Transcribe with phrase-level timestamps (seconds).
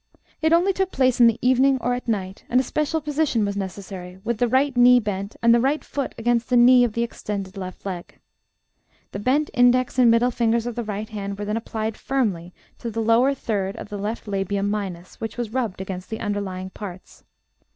[0.41, 3.55] It only took place in the evening, or at night, and a special position was
[3.55, 7.03] necessary, with the right knee bent, and the right foot against the knee of the
[7.03, 8.17] extended left leg.
[9.11, 12.89] The bent index and middle fingers of the right hand were then applied firmly to
[12.89, 17.23] the lower third of the left labium minus, which was rubbed against the underlying parts.